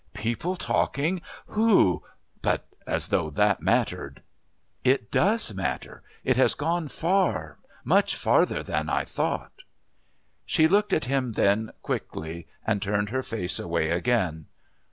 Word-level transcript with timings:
"People 0.15 0.55
talking? 0.55 1.21
Who?...But 1.45 2.65
as 2.87 3.09
though 3.09 3.29
that 3.29 3.61
mattered." 3.61 4.23
"It 4.83 5.11
does 5.11 5.53
matter. 5.53 6.01
It 6.23 6.37
has 6.37 6.55
gone 6.55 6.87
far 6.87 7.59
much 7.83 8.15
farther 8.15 8.63
than 8.63 8.89
I 8.89 9.05
thought." 9.05 9.61
She 10.43 10.67
looked 10.67 10.91
at 10.91 11.05
him 11.05 11.33
then, 11.33 11.69
quickly, 11.83 12.47
and 12.65 12.81
turned 12.81 13.09
her 13.11 13.21
face 13.21 13.59
away 13.59 13.91
again. 13.91 14.47